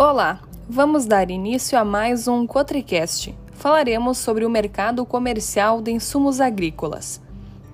Olá, 0.00 0.38
vamos 0.70 1.06
dar 1.06 1.28
início 1.28 1.76
a 1.76 1.84
mais 1.84 2.28
um 2.28 2.46
Cotricast. 2.46 3.36
Falaremos 3.54 4.18
sobre 4.18 4.46
o 4.46 4.48
mercado 4.48 5.04
comercial 5.04 5.82
de 5.82 5.90
insumos 5.90 6.40
agrícolas. 6.40 7.20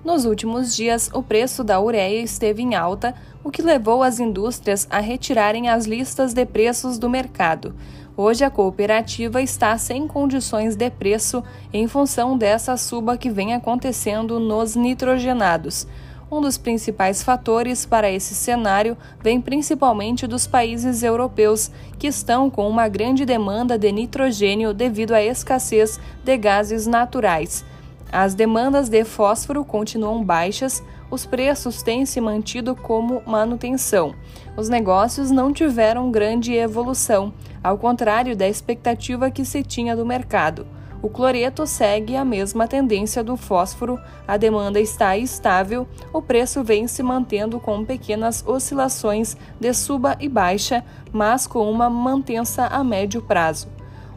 Nos 0.03 0.25
últimos 0.25 0.75
dias, 0.75 1.07
o 1.13 1.21
preço 1.21 1.63
da 1.63 1.79
ureia 1.79 2.19
esteve 2.23 2.63
em 2.63 2.73
alta, 2.73 3.13
o 3.43 3.51
que 3.51 3.61
levou 3.61 4.01
as 4.01 4.19
indústrias 4.19 4.87
a 4.89 4.99
retirarem 4.99 5.69
as 5.69 5.85
listas 5.85 6.33
de 6.33 6.43
preços 6.47 6.97
do 6.97 7.07
mercado. 7.07 7.75
Hoje, 8.17 8.43
a 8.43 8.49
cooperativa 8.49 9.39
está 9.39 9.77
sem 9.77 10.07
condições 10.07 10.75
de 10.75 10.89
preço 10.89 11.43
em 11.71 11.87
função 11.87 12.35
dessa 12.35 12.75
suba 12.75 13.19
que 13.19 13.29
vem 13.29 13.53
acontecendo 13.53 14.39
nos 14.39 14.75
nitrogenados. 14.75 15.85
Um 16.31 16.41
dos 16.41 16.57
principais 16.57 17.21
fatores 17.21 17.85
para 17.85 18.09
esse 18.09 18.33
cenário 18.33 18.97
vem 19.21 19.39
principalmente 19.39 20.25
dos 20.25 20.47
países 20.47 21.03
europeus, 21.03 21.69
que 21.99 22.07
estão 22.07 22.49
com 22.49 22.67
uma 22.67 22.87
grande 22.87 23.25
demanda 23.25 23.77
de 23.77 23.91
nitrogênio 23.91 24.73
devido 24.73 25.13
à 25.13 25.23
escassez 25.23 25.99
de 26.23 26.35
gases 26.35 26.87
naturais. 26.87 27.63
As 28.11 28.33
demandas 28.33 28.89
de 28.89 29.03
fósforo 29.03 29.63
continuam 29.63 30.23
baixas, 30.23 30.81
os 31.11 31.25
preços 31.25 31.83
têm 31.83 32.05
se 32.05 32.19
mantido 32.19 32.75
como 32.75 33.21
manutenção. 33.25 34.15
Os 34.57 34.67
negócios 34.67 35.29
não 35.29 35.53
tiveram 35.53 36.09
grande 36.09 36.53
evolução, 36.53 37.33
ao 37.63 37.77
contrário 37.77 38.35
da 38.35 38.47
expectativa 38.47 39.29
que 39.29 39.45
se 39.45 39.63
tinha 39.63 39.95
do 39.95 40.05
mercado. 40.05 40.65
O 41.05 41.09
cloreto 41.09 41.67
segue 41.67 42.15
a 42.15 42.25
mesma 42.25 42.67
tendência 42.67 43.23
do 43.23 43.37
fósforo, 43.37 43.99
a 44.27 44.37
demanda 44.37 44.79
está 44.79 45.15
estável, 45.15 45.87
o 46.11 46.19
preço 46.19 46.63
vem 46.63 46.87
se 46.87 47.03
mantendo 47.03 47.59
com 47.59 47.85
pequenas 47.85 48.43
oscilações 48.47 49.37
de 49.59 49.71
suba 49.71 50.17
e 50.19 50.27
baixa, 50.27 50.83
mas 51.13 51.45
com 51.45 51.69
uma 51.69 51.91
mantença 51.91 52.65
a 52.65 52.83
médio 52.83 53.21
prazo. 53.21 53.67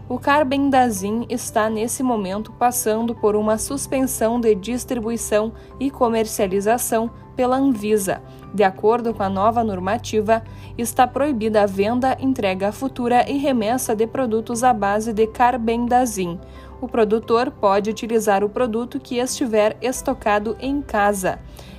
O 0.08 0.18
carbendazim 0.18 1.26
está 1.28 1.68
nesse 1.68 2.02
momento 2.02 2.52
passando 2.52 3.14
por 3.14 3.36
uma 3.36 3.58
suspensão 3.58 4.40
de 4.40 4.54
distribuição 4.54 5.52
e 5.78 5.90
comercialização 5.90 7.10
pela 7.38 7.56
Anvisa. 7.56 8.20
De 8.52 8.64
acordo 8.64 9.14
com 9.14 9.22
a 9.22 9.28
nova 9.28 9.62
normativa, 9.62 10.42
está 10.76 11.06
proibida 11.06 11.62
a 11.62 11.66
venda, 11.66 12.16
entrega 12.18 12.72
futura 12.72 13.30
e 13.30 13.38
remessa 13.38 13.94
de 13.94 14.08
produtos 14.08 14.64
à 14.64 14.72
base 14.72 15.12
de 15.12 15.28
carbendazim 15.28 16.40
o 16.80 16.88
produtor 16.88 17.50
pode 17.50 17.90
utilizar 17.90 18.44
o 18.44 18.48
produto 18.48 19.00
que 19.00 19.18
estiver 19.18 19.76
estocado 19.82 20.56
em 20.60 20.80
casa. 20.80 21.38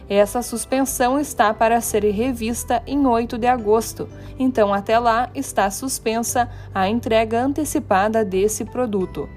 Essa 0.09 0.41
suspensão 0.41 1.19
está 1.19 1.53
para 1.53 1.79
ser 1.81 2.03
revista 2.03 2.81
em 2.87 3.05
8 3.05 3.37
de 3.37 3.47
agosto, 3.47 4.09
então 4.39 4.73
até 4.73 4.97
lá 4.97 5.29
está 5.35 5.69
suspensa 5.69 6.49
a 6.73 6.89
entrega 6.89 7.41
antecipada 7.41 8.25
desse 8.25 8.65
produto. 8.65 9.29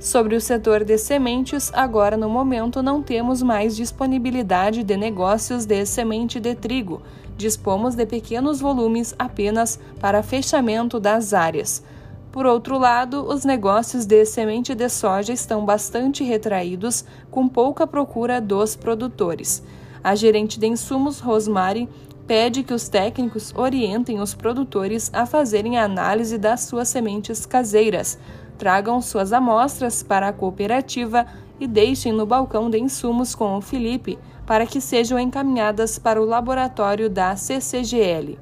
Sobre 0.00 0.34
o 0.34 0.40
setor 0.40 0.82
de 0.82 0.96
sementes, 0.96 1.70
agora 1.74 2.16
no 2.16 2.30
momento 2.30 2.82
não 2.82 3.02
temos 3.02 3.42
mais 3.42 3.76
disponibilidade 3.76 4.82
de 4.82 4.96
negócios 4.96 5.66
de 5.66 5.84
semente 5.84 6.40
de 6.40 6.54
trigo. 6.54 7.02
Dispomos 7.36 7.94
de 7.94 8.06
pequenos 8.06 8.62
volumes 8.62 9.14
apenas 9.18 9.78
para 10.00 10.22
fechamento 10.22 10.98
das 10.98 11.34
áreas. 11.34 11.84
Por 12.32 12.46
outro 12.46 12.78
lado, 12.78 13.26
os 13.26 13.44
negócios 13.44 14.06
de 14.06 14.24
semente 14.24 14.74
de 14.74 14.88
soja 14.88 15.34
estão 15.34 15.66
bastante 15.66 16.24
retraídos, 16.24 17.04
com 17.30 17.46
pouca 17.46 17.86
procura 17.86 18.40
dos 18.40 18.74
produtores. 18.74 19.62
A 20.02 20.14
gerente 20.14 20.58
de 20.58 20.66
insumos, 20.66 21.20
Rosemary, 21.20 21.86
pede 22.26 22.62
que 22.62 22.72
os 22.72 22.88
técnicos 22.88 23.52
orientem 23.54 24.20
os 24.20 24.32
produtores 24.32 25.10
a 25.12 25.26
fazerem 25.26 25.76
a 25.76 25.84
análise 25.84 26.38
das 26.38 26.60
suas 26.60 26.88
sementes 26.88 27.44
caseiras, 27.44 28.18
tragam 28.60 29.00
suas 29.00 29.32
amostras 29.32 30.02
para 30.02 30.28
a 30.28 30.32
cooperativa 30.34 31.24
e 31.58 31.66
deixem 31.66 32.12
no 32.12 32.26
balcão 32.26 32.68
de 32.68 32.78
insumos 32.78 33.34
com 33.34 33.56
o 33.56 33.62
Felipe 33.62 34.18
para 34.44 34.66
que 34.66 34.82
sejam 34.82 35.18
encaminhadas 35.18 35.98
para 35.98 36.20
o 36.20 36.26
laboratório 36.26 37.08
da 37.08 37.34
CCGL. 37.36 38.38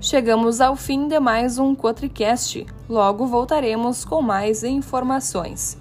Chegamos 0.00 0.60
ao 0.60 0.74
fim 0.74 1.06
de 1.06 1.20
mais 1.20 1.56
um 1.56 1.72
Cotricast. 1.72 2.66
Logo 2.88 3.28
voltaremos 3.28 4.04
com 4.04 4.20
mais 4.20 4.64
informações. 4.64 5.78